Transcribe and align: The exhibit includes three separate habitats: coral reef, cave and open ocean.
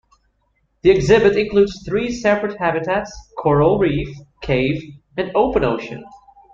The 0.81 0.89
exhibit 0.89 1.37
includes 1.37 1.83
three 1.85 2.11
separate 2.11 2.57
habitats: 2.57 3.13
coral 3.37 3.77
reef, 3.77 4.09
cave 4.41 4.83
and 5.15 5.31
open 5.35 5.63
ocean. 5.63 6.03